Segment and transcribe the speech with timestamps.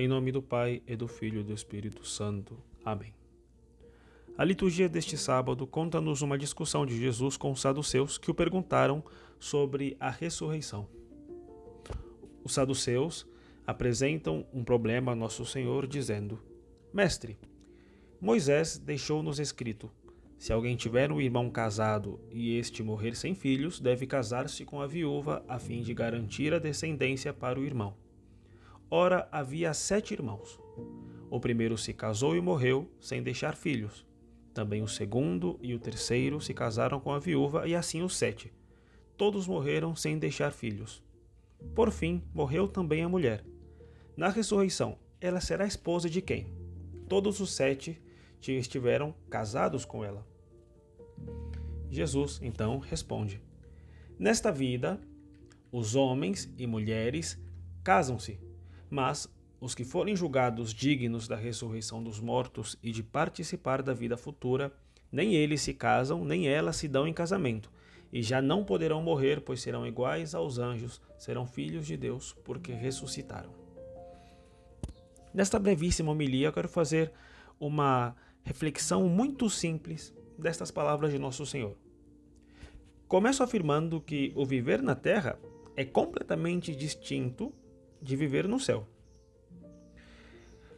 [0.00, 2.56] Em nome do Pai, e do Filho e do Espírito Santo.
[2.82, 3.12] Amém.
[4.34, 9.04] A liturgia deste sábado conta-nos uma discussão de Jesus com os saduceus que o perguntaram
[9.38, 10.88] sobre a ressurreição.
[12.42, 13.26] Os saduceus
[13.66, 16.40] apresentam um problema a Nosso Senhor, dizendo:
[16.94, 17.36] Mestre,
[18.18, 19.90] Moisés deixou-nos escrito:
[20.38, 24.86] se alguém tiver um irmão casado e este morrer sem filhos, deve casar-se com a
[24.86, 27.94] viúva a fim de garantir a descendência para o irmão.
[28.92, 30.58] Ora, havia sete irmãos.
[31.30, 34.04] O primeiro se casou e morreu, sem deixar filhos.
[34.52, 38.52] Também o segundo e o terceiro se casaram com a viúva, e assim os sete.
[39.16, 41.00] Todos morreram sem deixar filhos.
[41.72, 43.44] Por fim, morreu também a mulher.
[44.16, 46.52] Na ressurreição, ela será esposa de quem?
[47.08, 48.02] Todos os sete
[48.42, 50.26] estiveram casados com ela.
[51.88, 53.40] Jesus então responde:
[54.18, 55.00] Nesta vida,
[55.70, 57.40] os homens e mulheres
[57.84, 58.49] casam-se
[58.90, 59.28] mas
[59.60, 64.72] os que forem julgados dignos da ressurreição dos mortos e de participar da vida futura,
[65.12, 67.70] nem eles se casam, nem elas se dão em casamento,
[68.12, 72.72] e já não poderão morrer, pois serão iguais aos anjos, serão filhos de Deus, porque
[72.72, 73.50] ressuscitaram.
[75.32, 77.12] Nesta brevíssima homilia, eu quero fazer
[77.58, 81.76] uma reflexão muito simples destas palavras de Nosso Senhor.
[83.06, 85.38] Começo afirmando que o viver na terra
[85.76, 87.52] é completamente distinto
[88.00, 88.86] de viver no céu.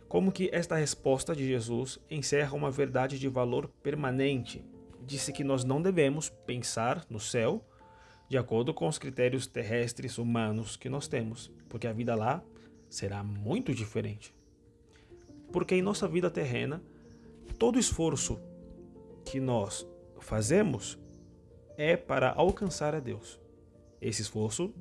[0.08, 4.64] Como que esta resposta de Jesus encerra uma verdade de valor permanente.
[5.06, 7.64] Disse que nós não devemos pensar no céu
[8.28, 12.42] de acordo com os critérios terrestres humanos que nós temos, porque a vida lá
[12.88, 14.34] será muito diferente.
[15.50, 16.82] Porque em nossa vida terrena,
[17.58, 18.40] todo esforço
[19.24, 19.86] que nós
[20.18, 20.98] fazemos
[21.76, 23.40] é para alcançar a Deus.
[24.00, 24.74] Esse esforço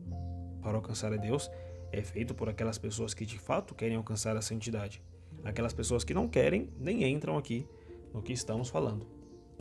[0.62, 1.50] para alcançar a Deus
[1.92, 5.02] é feito por aquelas pessoas que de fato querem alcançar a santidade.
[5.44, 7.68] Aquelas pessoas que não querem nem entram aqui
[8.14, 9.08] no que estamos falando.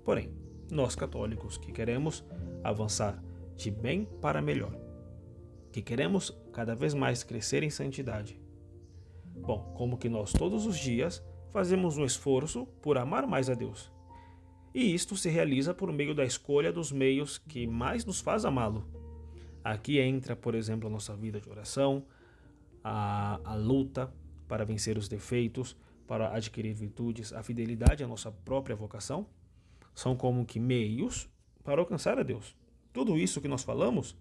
[0.05, 0.31] Porém,
[0.71, 2.25] nós católicos que queremos
[2.63, 3.23] avançar
[3.57, 4.75] de bem para melhor,
[5.73, 8.41] que queremos cada vez mais crescer em santidade.
[9.37, 13.91] Bom, como que nós todos os dias fazemos um esforço por amar mais a Deus.
[14.73, 18.87] E isto se realiza por meio da escolha dos meios que mais nos faz amá-lo.
[19.65, 22.05] Aqui entra, por exemplo, a nossa vida de oração,
[22.83, 24.13] a, a luta
[24.49, 25.77] para vencer os defeitos,
[26.07, 29.27] para adquirir virtudes, a fidelidade à nossa própria vocação,
[29.95, 31.29] são como que meios
[31.63, 32.57] para alcançar a Deus.
[32.93, 34.17] Tudo isso que nós falamos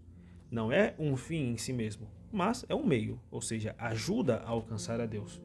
[0.51, 4.49] não é um fim em si mesmo, mas é um meio, ou seja, ajuda a
[4.49, 5.41] alcançar a Deus.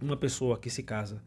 [0.00, 1.22] Uma pessoa que se casa,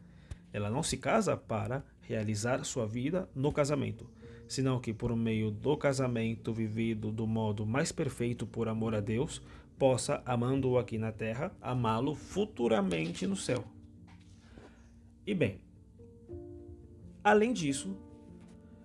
[0.52, 4.08] ela não se casa para realizar sua vida no casamento,
[4.48, 9.42] senão que por meio do casamento vivido do modo mais perfeito por amor a Deus,
[9.82, 13.64] possa, amando-o aqui na terra, amá-lo futuramente no céu.
[15.26, 15.60] E bem,
[17.24, 17.96] além disso,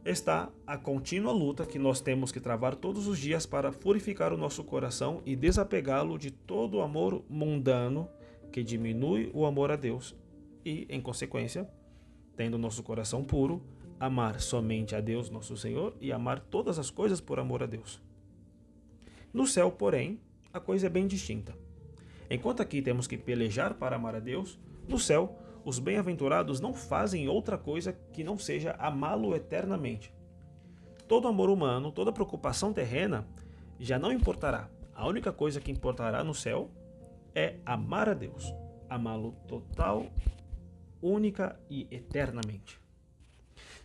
[0.04, 4.38] está a contínua luta que nós temos que travar todos os dias para purificar o
[4.38, 8.10] nosso coração e desapegá-lo de todo o amor mundano
[8.52, 10.16] que diminui o amor a Deus
[10.66, 11.70] e, em consequência,
[12.36, 13.62] tendo nosso coração puro,
[14.00, 18.02] amar somente a Deus, nosso Senhor, e amar todas as coisas por amor a Deus.
[19.32, 20.20] No céu, porém,
[20.58, 21.56] a coisa é bem distinta.
[22.30, 27.28] Enquanto aqui temos que pelejar para amar a Deus, no céu, os bem-aventurados não fazem
[27.28, 30.14] outra coisa que não seja amá-lo eternamente.
[31.08, 33.28] Todo amor humano, toda preocupação terrena
[33.80, 34.70] já não importará.
[34.94, 36.70] A única coisa que importará no céu
[37.34, 38.54] é amar a Deus,
[38.90, 40.08] amá-lo total,
[41.02, 42.80] única e eternamente.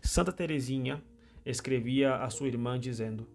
[0.01, 1.03] Santa Teresinha
[1.45, 3.29] escrevia a sua irmã dizendo: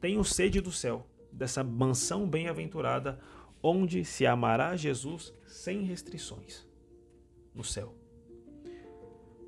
[0.00, 3.18] Tenho sede do céu dessa mansão bem-aventurada,
[3.62, 6.66] onde se amará Jesus sem restrições
[7.54, 7.94] no céu.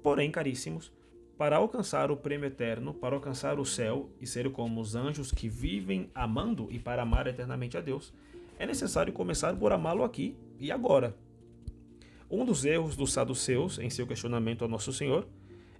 [0.02, 0.92] Porém, caríssimos,
[1.36, 5.48] para alcançar o prêmio eterno, para alcançar o céu e ser como os anjos que
[5.48, 8.12] vivem amando e para amar eternamente a Deus,
[8.58, 11.14] é necessário começar por amá-lo aqui e agora.
[12.30, 15.28] Um dos erros dos saduceus em seu questionamento ao Nosso Senhor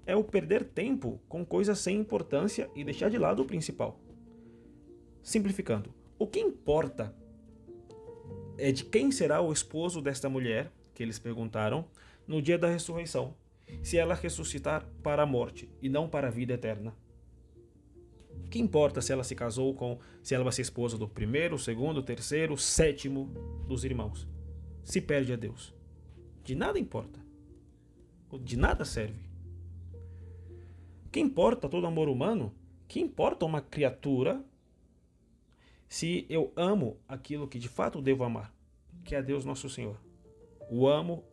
[0.04, 3.98] é o perder tempo com coisas sem importância e deixar de lado o principal.
[5.22, 7.14] Simplificando, o que importa
[8.58, 11.84] é de quem será o esposo desta mulher, que eles perguntaram,
[12.26, 13.34] no dia da ressurreição,
[13.82, 16.94] se ela ressuscitar para a morte e não para a vida eterna.
[18.44, 21.58] O que importa se ela se casou com, se ela vai ser esposa do primeiro,
[21.58, 23.30] segundo, terceiro, sétimo
[23.66, 24.26] dos irmãos?
[24.82, 25.74] Se perde a Deus.
[26.44, 27.20] De nada importa.
[28.40, 29.26] De nada serve.
[31.06, 32.54] O que importa todo amor humano?
[32.86, 34.44] Que importa uma criatura
[35.88, 38.52] se eu amo aquilo que de fato devo amar,
[39.04, 40.00] que é Deus nosso Senhor.
[40.68, 41.24] o amo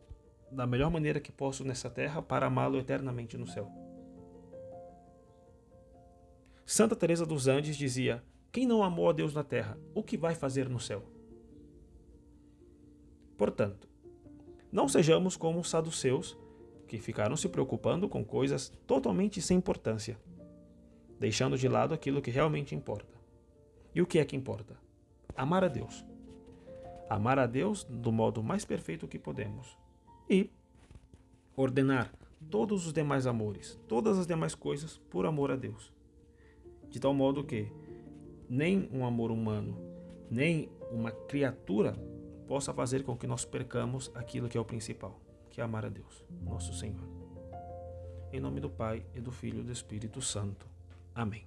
[0.50, 3.68] da melhor maneira que posso nessa terra para amá-lo eternamente no céu.
[6.64, 8.22] Santa Teresa dos Andes dizia:
[8.52, 11.02] Quem não amou a Deus na terra, o que vai fazer no céu?
[13.36, 13.88] Portanto,
[14.70, 16.38] não sejamos como os saduceus,
[16.86, 20.18] que ficaram se preocupando com coisas totalmente sem importância,
[21.18, 23.13] deixando de lado aquilo que realmente importa.
[23.94, 24.76] E o que é que importa?
[25.36, 26.04] Amar a Deus.
[27.08, 29.78] Amar a Deus do modo mais perfeito que podemos.
[30.28, 30.50] E
[31.56, 32.12] ordenar
[32.50, 35.92] todos os demais amores, todas as demais coisas por amor a Deus.
[36.88, 37.70] De tal modo que
[38.48, 39.76] nem um amor humano,
[40.30, 41.92] nem uma criatura
[42.46, 45.20] possa fazer com que nós percamos aquilo que é o principal,
[45.50, 47.08] que é amar a Deus, nosso Senhor.
[48.32, 50.66] Em nome do Pai, e do Filho e do Espírito Santo.
[51.14, 51.46] Amém.